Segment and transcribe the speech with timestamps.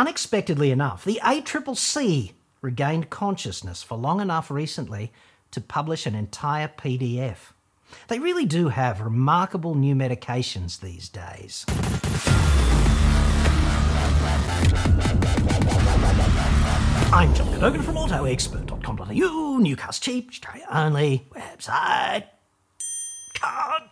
[0.00, 5.12] Unexpectedly enough, the ACCC regained consciousness for long enough recently
[5.50, 7.52] to publish an entire PDF.
[8.08, 11.66] They really do have remarkable new medications these days.
[17.12, 22.24] I'm John Cadogan from AutoExpert.com.au, new cars cheap, Australia only, website.
[23.38, 23.82] Card.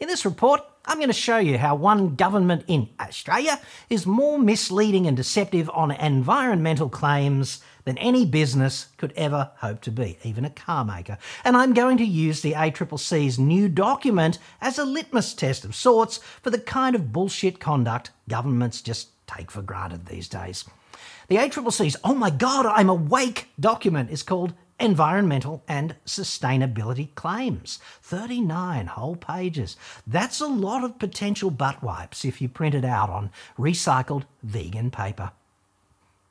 [0.00, 4.38] In this report, I'm going to show you how one government in Australia is more
[4.38, 10.44] misleading and deceptive on environmental claims than any business could ever hope to be, even
[10.44, 11.18] a car maker.
[11.44, 16.18] And I'm going to use the ACCC's new document as a litmus test of sorts
[16.42, 20.64] for the kind of bullshit conduct governments just take for granted these days.
[21.28, 27.78] The ACCC's Oh My God, I'm Awake document is called Environmental and Sustainability Claims.
[28.02, 29.76] 39 whole pages.
[30.06, 34.90] That's a lot of potential butt wipes if you print it out on recycled vegan
[34.90, 35.32] paper.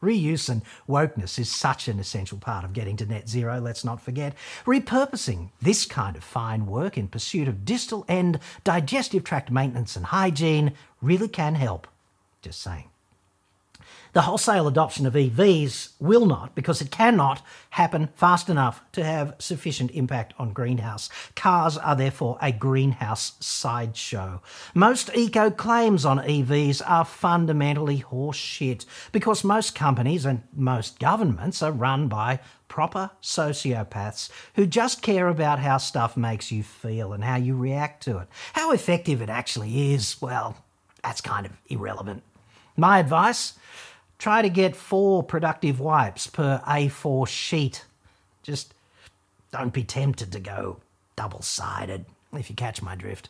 [0.02, 4.02] Reuse and wokeness is such an essential part of getting to net zero, let's not
[4.02, 4.35] forget.
[4.65, 10.08] Repurposing this kind of fine work in pursuit of distal end digestive tract maintenance and
[10.08, 11.87] hygiene really can help.
[12.41, 12.90] Just saying.
[14.13, 19.35] The wholesale adoption of EVs will not, because it cannot, happen fast enough to have
[19.40, 21.09] sufficient impact on greenhouse.
[21.35, 24.41] Cars are therefore a greenhouse sideshow.
[24.73, 31.71] Most eco claims on EVs are fundamentally horseshit, because most companies and most governments are
[31.71, 37.37] run by proper sociopaths who just care about how stuff makes you feel and how
[37.37, 38.27] you react to it.
[38.53, 40.57] How effective it actually is, well,
[41.01, 42.23] that's kind of irrelevant.
[42.75, 43.53] My advice
[44.22, 47.86] Try to get four productive wipes per A4 sheet.
[48.44, 48.76] Just
[49.52, 50.77] don't be tempted to go
[51.16, 53.30] double sided, if you catch my drift.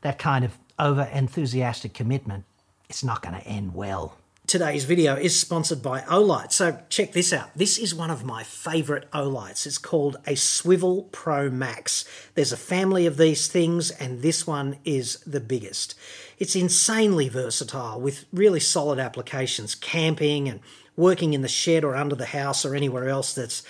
[0.00, 2.46] That kind of over enthusiastic commitment,
[2.90, 4.16] it's not going to end well.
[4.48, 6.52] Today's video is sponsored by Olight.
[6.52, 7.50] So check this out.
[7.54, 9.66] This is one of my favorite Olights.
[9.66, 12.06] It's called a Swivel Pro Max.
[12.34, 15.96] There's a family of these things and this one is the biggest.
[16.38, 20.60] It's insanely versatile with really solid applications, camping and
[20.96, 23.62] working in the shed or under the house or anywhere else that's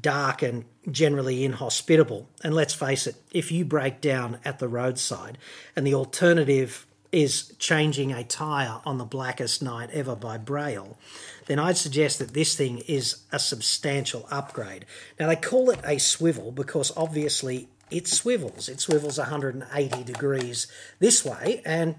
[0.00, 2.28] dark and generally inhospitable.
[2.44, 5.38] And let's face it, if you break down at the roadside
[5.74, 10.96] and the alternative is changing a tyre on the blackest night ever by Braille,
[11.46, 14.86] then I'd suggest that this thing is a substantial upgrade.
[15.18, 18.68] Now, they call it a swivel because obviously it swivels.
[18.68, 20.68] It swivels 180 degrees
[21.00, 21.96] this way and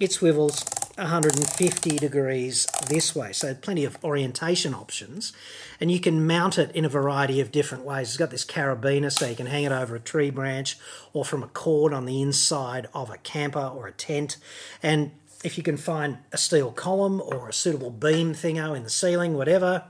[0.00, 0.64] it swivels
[0.96, 3.32] 150 degrees this way.
[3.32, 5.32] So plenty of orientation options.
[5.80, 8.08] And you can mount it in a variety of different ways.
[8.08, 10.78] It's got this carabiner so you can hang it over a tree branch
[11.12, 14.36] or from a cord on the inside of a camper or a tent.
[14.82, 15.12] And
[15.42, 19.34] if you can find a steel column or a suitable beam thingo in the ceiling,
[19.34, 19.84] whatever,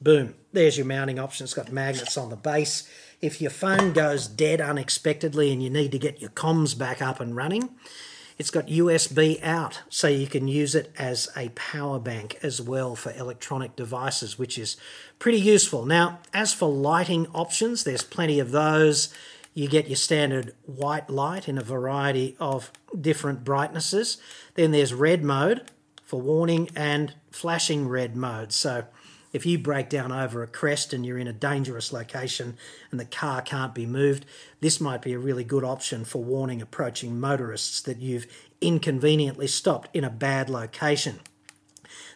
[0.00, 1.44] boom, there's your mounting option.
[1.44, 2.88] It's got magnets on the base.
[3.20, 7.20] If your phone goes dead unexpectedly and you need to get your comms back up
[7.20, 7.70] and running,
[8.38, 12.96] it's got USB out, so you can use it as a power bank as well
[12.96, 14.76] for electronic devices, which is
[15.18, 15.84] pretty useful.
[15.84, 19.12] Now, as for lighting options, there's plenty of those.
[19.54, 24.16] You get your standard white light in a variety of different brightnesses.
[24.54, 25.70] Then there's red mode
[26.04, 28.52] for warning and flashing red mode.
[28.52, 28.84] So
[29.32, 32.56] if you break down over a crest and you're in a dangerous location
[32.90, 34.26] and the car can't be moved,
[34.60, 38.26] this might be a really good option for warning approaching motorists that you've
[38.60, 41.20] inconveniently stopped in a bad location.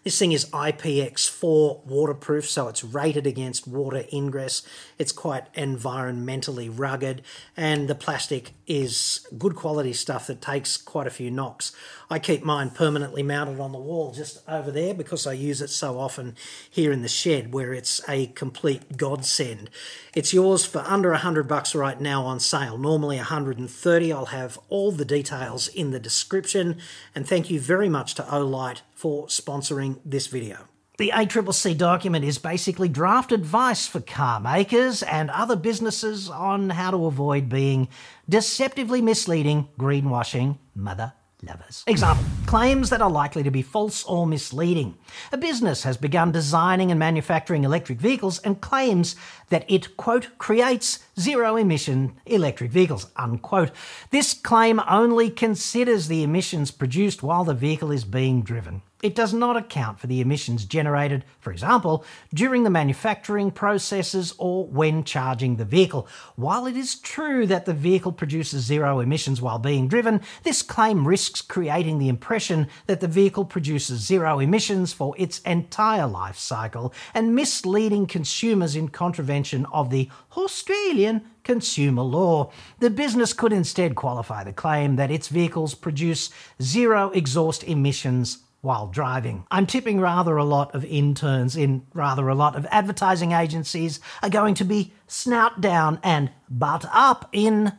[0.07, 4.63] This thing is IPX4 waterproof, so it's rated against water ingress.
[4.99, 7.23] It's quite environmentally rugged,
[7.57, 11.73] and the plastic is good quality stuff that takes quite a few knocks.
[12.09, 15.71] I keep mine permanently mounted on the wall just over there because I use it
[15.71, 16.37] so often
[16.71, 19.71] here in the shed where it's a complete godsend.
[20.15, 22.79] It's yours for under a hundred bucks right now on sale.
[22.79, 24.13] Normally 130.
[24.13, 26.79] I'll have all the details in the description.
[27.13, 30.57] And thank you very much to Olight for sponsoring this video.
[30.99, 36.91] The ACCC document is basically draft advice for car makers and other businesses on how
[36.91, 37.89] to avoid being
[38.27, 41.13] deceptively misleading, greenwashing mother
[41.43, 41.85] lovers.
[41.87, 44.97] Example, claims that are likely to be false or misleading.
[45.33, 49.17] A business has begun designing and manufacturing electric vehicles and claims
[49.49, 53.71] that it, quote, creates zero emission electric vehicles, unquote.
[54.11, 58.83] This claim only considers the emissions produced while the vehicle is being driven.
[59.03, 62.03] It does not account for the emissions generated, for example,
[62.33, 66.09] during the manufacturing processes or when charging the vehicle.
[66.35, 71.07] While it is true that the vehicle produces zero emissions while being driven, this claim
[71.07, 76.93] risks creating the impression that the vehicle produces zero emissions for its entire life cycle
[77.13, 79.36] and misleading consumers in contravention
[79.73, 82.51] of the Australian consumer law.
[82.81, 86.31] The business could instead qualify the claim that its vehicles produce
[86.61, 89.47] zero exhaust emissions while driving.
[89.51, 94.31] I'm tipping rather a lot of interns in rather a lot of advertising agencies are
[94.31, 97.73] going to be snout down and butt up in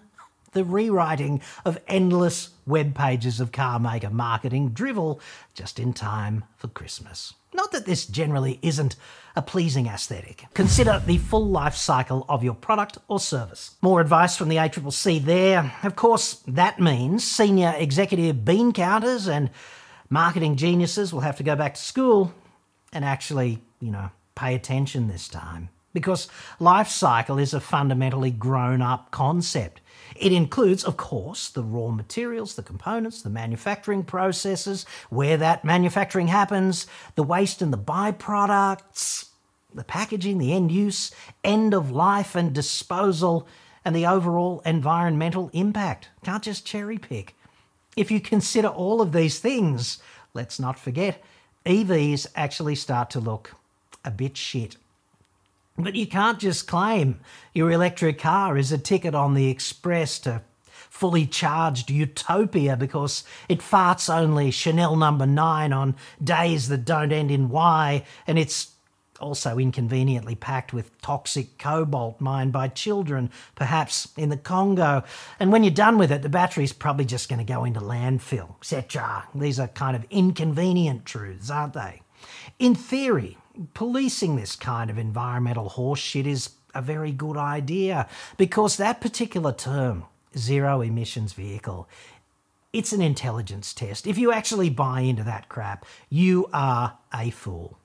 [0.58, 5.22] the rewriting of endless web pages of car maker marketing drivel
[5.54, 7.36] just in time for Christmas.
[7.54, 8.96] Not that this generally isn't
[9.36, 10.46] a pleasing aesthetic.
[10.56, 13.76] Consider the full life cycle of your product or service.
[13.84, 15.74] More advice from the ACCC there.
[15.84, 19.52] Of course, that means senior executive bean counters and
[20.10, 22.34] marketing geniuses will have to go back to school
[22.92, 25.70] and actually, you know, pay attention this time.
[25.94, 26.28] Because
[26.60, 29.82] life cycle is a fundamentally grown up concept.
[30.16, 36.28] It includes, of course, the raw materials, the components, the manufacturing processes, where that manufacturing
[36.28, 39.30] happens, the waste and the byproducts,
[39.74, 41.12] the packaging, the end use,
[41.44, 43.48] end of life and disposal,
[43.86, 46.10] and the overall environmental impact.
[46.24, 47.36] Can't just cherry pick.
[47.96, 50.00] If you consider all of these things,
[50.34, 51.24] let's not forget,
[51.66, 53.56] EVs actually start to look
[54.06, 54.78] a bit shit.
[55.78, 57.20] But you can't just claim
[57.54, 60.42] your electric car is a ticket on the express to
[60.90, 67.30] fully charged utopia because it farts only Chanel number nine on days that don't end
[67.30, 68.72] in Y and it's
[69.20, 75.04] also inconveniently packed with toxic cobalt mined by children, perhaps in the Congo.
[75.40, 78.56] And when you're done with it, the battery's probably just going to go into landfill,
[78.60, 79.28] etc.
[79.34, 82.02] These are kind of inconvenient truths, aren't they?
[82.60, 83.38] In theory,
[83.74, 88.08] policing this kind of environmental horseshit is a very good idea
[88.38, 90.06] because that particular term,
[90.38, 91.88] zero emissions vehicle,
[92.74, 94.06] it's an intelligence test.
[94.06, 97.78] If you actually buy into that crap, you are a fool.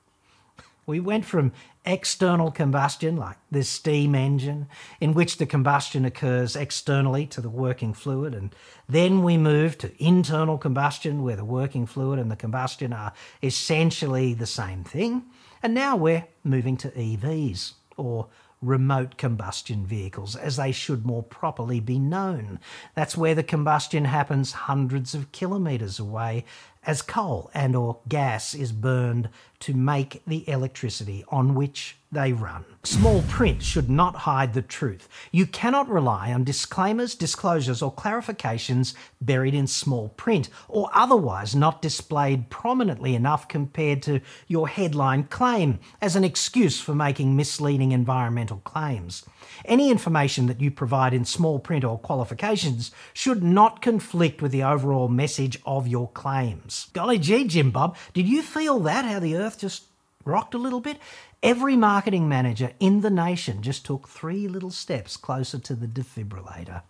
[0.85, 1.53] We went from
[1.85, 4.67] external combustion, like the steam engine,
[5.01, 8.55] in which the combustion occurs externally to the working fluid, and
[8.89, 14.35] then we moved to internal combustion, where the working fluid and the combustion are essentially
[14.35, 15.23] the same thing.
[15.63, 18.29] And now we're moving to EVs, or
[18.61, 22.61] remote combustion vehicles, as they should more properly be known.
[22.95, 26.45] That's where the combustion happens hundreds of kilometres away
[26.85, 29.29] as coal and or gas is burned
[29.61, 32.65] to make the electricity on which they run.
[32.83, 35.09] Small print should not hide the truth.
[35.31, 41.81] You cannot rely on disclaimers, disclosures, or clarifications buried in small print, or otherwise not
[41.81, 48.59] displayed prominently enough compared to your headline claim as an excuse for making misleading environmental
[48.65, 49.25] claims.
[49.65, 54.65] Any information that you provide in small print or qualifications should not conflict with the
[54.65, 56.72] overall message of your claims.
[56.93, 59.05] Golly gee, Jim Bob, did you feel that?
[59.05, 59.85] How the earth just
[60.25, 60.99] rocked a little bit?
[61.43, 66.83] Every marketing manager in the nation just took three little steps closer to the defibrillator.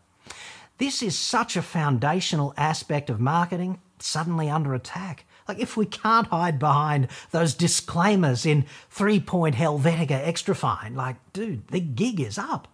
[0.79, 5.25] This is such a foundational aspect of marketing, suddenly under attack.
[5.49, 11.17] Like, if we can't hide behind those disclaimers in three point Helvetica extra fine, like,
[11.33, 12.69] dude, the gig is up.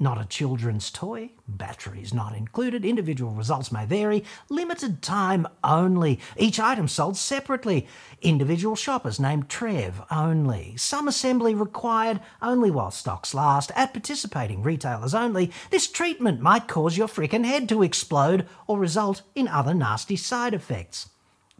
[0.00, 6.60] Not a children's toy, batteries not included, individual results may vary, limited time only, each
[6.60, 7.88] item sold separately,
[8.22, 15.14] individual shoppers named Trev only, some assembly required only while stocks last, at participating retailers
[15.14, 15.50] only.
[15.70, 20.54] This treatment might cause your frickin' head to explode or result in other nasty side
[20.54, 21.08] effects.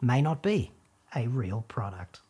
[0.01, 0.71] May not be
[1.13, 2.21] a real product.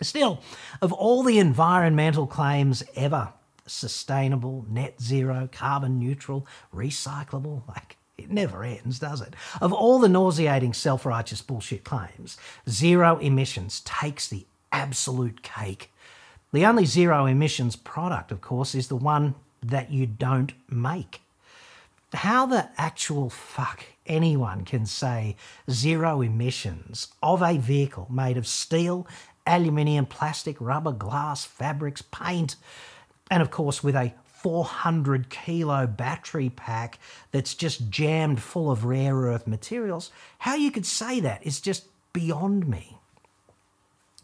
[0.00, 0.40] Still,
[0.80, 3.32] of all the environmental claims ever,
[3.68, 7.62] sustainable, net zero, carbon neutral, recyclable.
[7.68, 9.34] Like, it never ends, does it?
[9.60, 12.36] Of all the nauseating self righteous bullshit claims,
[12.68, 15.92] zero emissions takes the absolute cake.
[16.52, 21.20] The only zero emissions product, of course, is the one that you don't make.
[22.12, 25.36] How the actual fuck anyone can say
[25.70, 29.06] zero emissions of a vehicle made of steel,
[29.46, 32.56] aluminium, plastic, rubber, glass, fabrics, paint,
[33.30, 36.98] and of course, with a 400 kilo battery pack
[37.32, 41.86] that's just jammed full of rare earth materials, how you could say that is just
[42.12, 42.98] beyond me.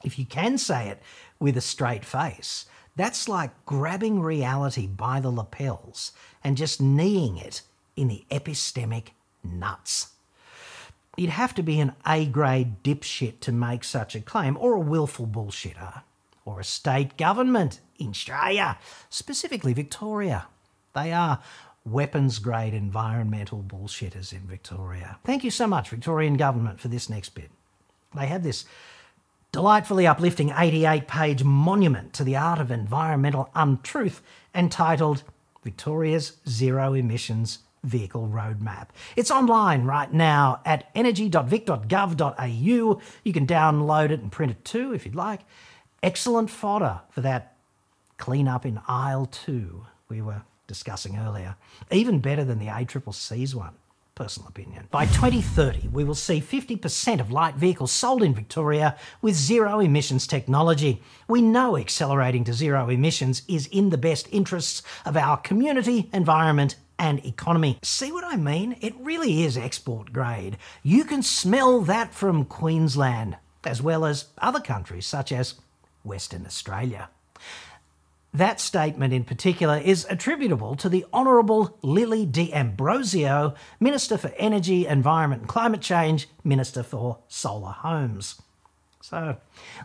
[0.05, 1.03] If you can say it
[1.41, 7.63] with a straight face, That's like grabbing reality by the lapels and just kneeing it
[7.97, 9.09] in the epistemic
[9.43, 10.09] nuts.
[11.17, 14.81] You'd have to be an A grade dipshit to make such a claim, or a
[14.81, 16.03] willful bullshitter,
[16.45, 20.47] or a state government in Australia, specifically Victoria.
[20.95, 21.41] They are
[21.85, 25.19] weapons grade environmental bullshitters in Victoria.
[25.25, 27.51] Thank you so much, Victorian Government, for this next bit.
[28.15, 28.65] They have this
[29.53, 34.23] delightfully uplifting 88 page monument to the art of environmental untruth
[34.55, 35.23] entitled
[35.63, 38.89] Victoria's Zero Emissions Vehicle Roadmap.
[39.15, 43.01] It's online right now at energy.vic.gov.au.
[43.25, 45.43] You can download it and print it too if you'd like.
[46.05, 47.57] Excellent fodder for that
[48.19, 51.57] clean up in aisle two we were discussing earlier.
[51.91, 53.73] Even better than the ACCC's one
[54.15, 54.87] personal opinion.
[54.91, 60.27] By 2030, we will see 50% of light vehicles sold in Victoria with zero emissions
[60.27, 61.01] technology.
[61.27, 66.77] We know accelerating to zero emissions is in the best interests of our community, environment,
[66.99, 67.79] and economy.
[67.83, 68.77] See what I mean?
[68.83, 70.59] It really is export grade.
[70.83, 75.55] You can smell that from Queensland, as well as other countries such as
[76.05, 77.09] Western Australia.
[78.33, 85.43] That statement in particular is attributable to the Honourable Lily D'Ambrosio, Minister for Energy, Environment
[85.43, 88.43] and Climate Change, Minister for Solar Homes.
[89.01, 89.37] So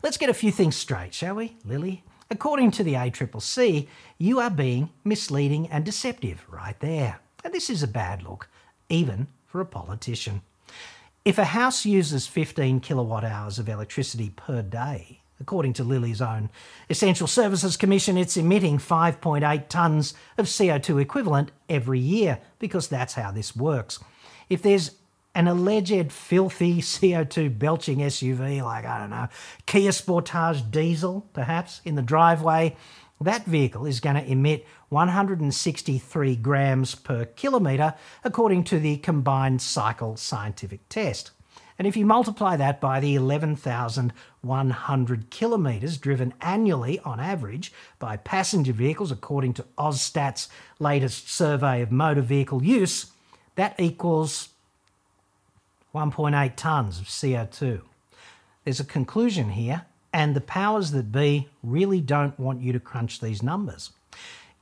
[0.02, 2.04] let's get a few things straight, shall we, Lily?
[2.32, 7.20] According to the ACCC, you are being misleading and deceptive right there.
[7.44, 8.50] And this is a bad look,
[8.88, 10.42] even for a politician.
[11.26, 16.50] If a house uses 15 kilowatt hours of electricity per day, According to Lily's own
[16.90, 23.32] Essential Services Commission, it's emitting 5.8 tonnes of CO2 equivalent every year because that's how
[23.32, 24.00] this works.
[24.50, 24.92] If there's
[25.36, 29.30] an alleged filthy CO2 belching SUV, like, I don't know,
[29.66, 32.76] Kia Sportage diesel, perhaps, in the driveway,
[33.22, 37.94] that vehicle is going to emit 163 grams per kilometre,
[38.24, 41.32] according to the combined cycle scientific test.
[41.80, 48.74] And if you multiply that by the 11,100 kilometres driven annually on average by passenger
[48.74, 53.14] vehicles, according to Austat's latest survey of motor vehicle use,
[53.56, 54.50] that equals
[55.96, 57.82] 1.8 tonnes of CO2.
[58.66, 63.22] There's a conclusion here, and the powers that be really don't want you to crunch
[63.22, 63.92] these numbers.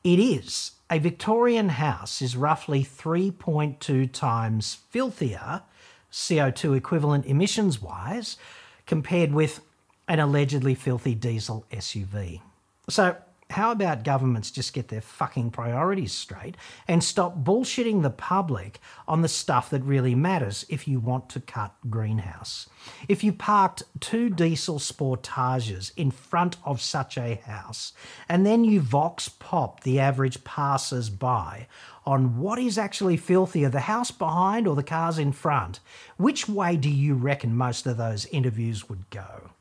[0.04, 0.74] It is.
[0.92, 5.64] A Victorian house is roughly 3.2 times filthier
[6.12, 8.38] CO2 equivalent emissions wise
[8.86, 9.62] compared with
[10.08, 12.42] an allegedly filthy diesel SUV.
[12.90, 13.18] So,
[13.50, 19.22] how about governments just get their fucking priorities straight and stop bullshitting the public on
[19.22, 22.68] the stuff that really matters if you want to cut greenhouse?
[23.08, 27.94] If you parked two diesel sportages in front of such a house
[28.28, 31.68] and then you vox pop the average passers by
[32.06, 35.80] on what is actually filthier, the house behind or the cars in front,
[36.18, 39.52] which way do you reckon most of those interviews would go?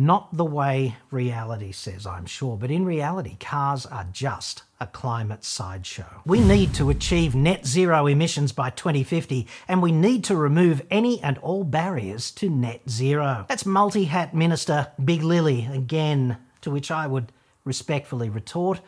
[0.00, 5.44] Not the way reality says, I'm sure, but in reality, cars are just a climate
[5.44, 6.22] sideshow.
[6.24, 11.20] We need to achieve net zero emissions by 2050, and we need to remove any
[11.20, 13.44] and all barriers to net zero.
[13.46, 17.30] That's multi hat minister Big Lily again, to which I would
[17.66, 18.80] respectfully retort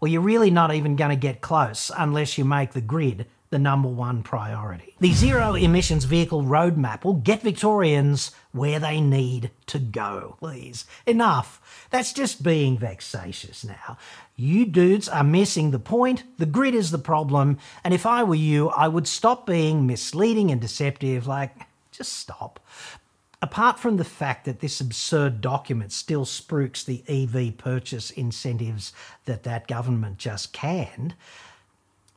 [0.00, 3.58] well, you're really not even going to get close unless you make the grid the
[3.58, 4.94] number one priority.
[5.00, 10.36] The Zero Emissions Vehicle Roadmap will get Victorians where they need to go.
[10.38, 11.86] Please, enough.
[11.90, 13.98] That's just being vexatious now.
[14.36, 16.22] You dudes are missing the point.
[16.38, 17.58] The grid is the problem.
[17.82, 21.26] And if I were you, I would stop being misleading and deceptive.
[21.26, 21.54] Like,
[21.90, 22.60] just stop.
[23.42, 28.92] Apart from the fact that this absurd document still spooks the EV purchase incentives
[29.24, 31.14] that that government just canned,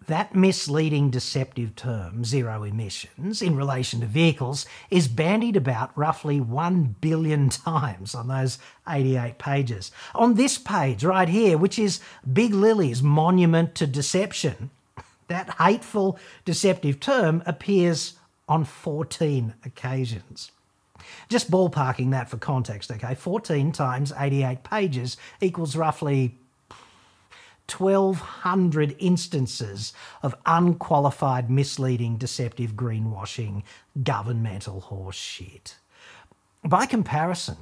[0.07, 6.95] that misleading, deceptive term, zero emissions, in relation to vehicles, is bandied about roughly 1
[7.01, 9.91] billion times on those 88 pages.
[10.15, 11.99] On this page right here, which is
[12.31, 14.69] Big Lily's monument to deception,
[15.27, 18.13] that hateful, deceptive term appears
[18.47, 20.51] on 14 occasions.
[21.29, 23.15] Just ballparking that for context, okay?
[23.15, 26.37] 14 times 88 pages equals roughly
[27.69, 33.63] 1,200 instances of unqualified, misleading, deceptive greenwashing,
[34.03, 35.75] governmental horseshit.
[36.63, 37.57] By comparison,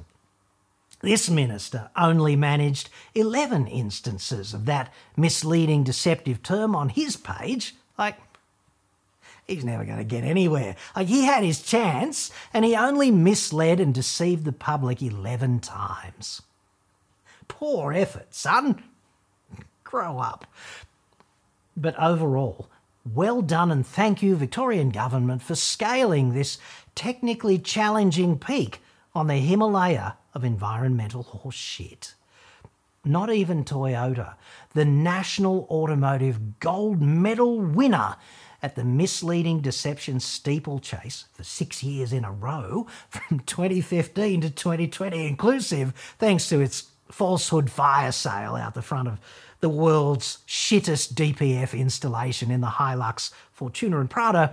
[1.00, 7.74] this minister only managed 11 instances of that misleading, deceptive term on his page.
[7.98, 8.16] Like,
[9.46, 10.76] he's never going to get anywhere.
[10.94, 16.42] Like he had his chance and he only misled and deceived the public 11 times.
[17.48, 18.82] Poor effort, son.
[19.92, 20.46] Grow up.
[21.76, 22.70] But overall,
[23.04, 26.56] well done and thank you, Victorian Government, for scaling this
[26.94, 28.80] technically challenging peak
[29.14, 32.14] on the Himalaya of environmental horseshit.
[33.04, 34.36] Not even Toyota,
[34.72, 38.16] the national automotive gold medal winner
[38.62, 45.26] at the misleading deception steeplechase for six years in a row from 2015 to 2020
[45.26, 49.18] inclusive, thanks to its falsehood fire sale out the front of
[49.62, 54.52] the world's shittest DPF installation in the Hilux Fortuner and Prado,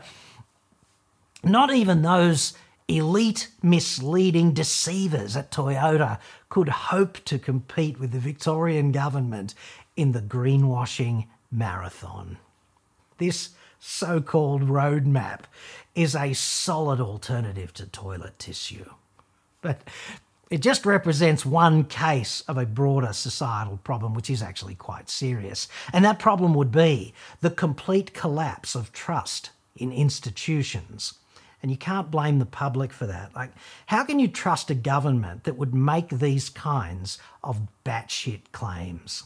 [1.44, 2.54] Not even those
[2.88, 9.56] elite misleading deceivers at Toyota could hope to compete with the Victorian government
[9.98, 12.38] in the greenwashing marathon.
[13.18, 13.50] This
[13.80, 15.42] so called roadmap
[15.96, 18.86] is a solid alternative to toilet tissue.
[19.62, 19.82] But
[20.50, 25.68] it just represents one case of a broader societal problem, which is actually quite serious.
[25.94, 31.14] And that problem would be the complete collapse of trust in institutions.
[31.62, 33.36] And you can't blame the public for that.
[33.36, 33.52] Like,
[33.88, 39.24] how can you trust a government that would make these kinds of batshit claims?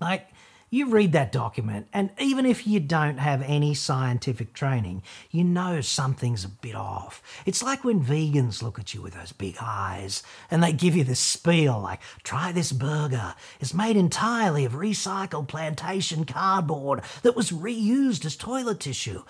[0.00, 0.28] Like,
[0.74, 5.80] you read that document, and even if you don't have any scientific training, you know
[5.80, 7.22] something's a bit off.
[7.46, 11.04] It's like when vegans look at you with those big eyes and they give you
[11.04, 13.34] this spiel like, try this burger.
[13.60, 19.22] It's made entirely of recycled plantation cardboard that was reused as toilet tissue.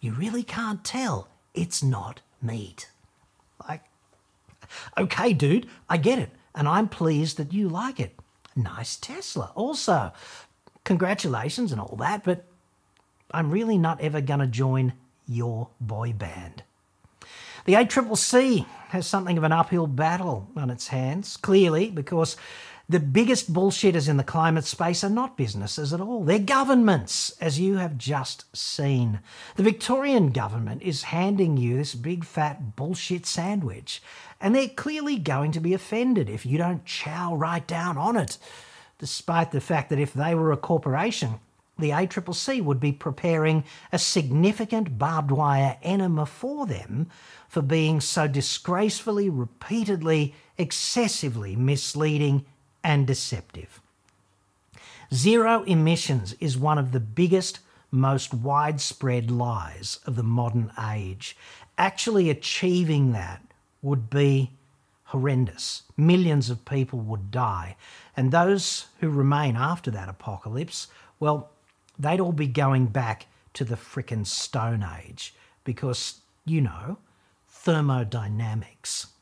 [0.00, 2.90] You really can't tell it's not meat.
[3.66, 3.84] Like,
[4.98, 8.18] okay, dude, I get it, and I'm pleased that you like it.
[8.54, 10.12] Nice Tesla, also
[10.84, 12.44] congratulations and all that, but
[13.30, 14.94] I'm really not ever going to join
[15.26, 16.62] your boy band.
[17.64, 22.36] The ACCC has something of an uphill battle on its hands, clearly, because
[22.88, 26.24] the biggest bullshitters in the climate space are not businesses at all.
[26.24, 29.20] They're governments, as you have just seen.
[29.54, 34.02] The Victorian government is handing you this big fat bullshit sandwich,
[34.40, 38.38] and they're clearly going to be offended if you don't chow right down on it
[39.00, 41.40] despite the fact that if they were a corporation,
[41.78, 47.08] the ACCC would be preparing a significant barbed wire enema for them
[47.48, 52.44] for being so disgracefully, repeatedly, excessively misleading
[52.84, 53.80] and deceptive.
[55.12, 57.60] Zero emissions is one of the biggest,
[57.90, 61.36] most widespread lies of the modern age.
[61.78, 63.42] Actually achieving that
[63.80, 64.52] would be
[65.10, 65.82] horrendous.
[65.96, 67.76] Millions of people would die.
[68.16, 70.86] And those who remain after that apocalypse,
[71.18, 71.50] well,
[71.98, 76.98] they'd all be going back to the frickin' Stone Age because, you know,
[77.48, 79.08] thermodynamics.